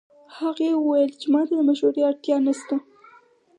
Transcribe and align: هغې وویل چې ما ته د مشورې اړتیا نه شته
هغې 0.37 0.69
وویل 0.75 1.11
چې 1.19 1.27
ما 1.33 1.41
ته 1.47 1.53
د 1.57 1.61
مشورې 1.69 2.01
اړتیا 2.09 2.35
نه 2.45 2.53
شته 2.59 2.75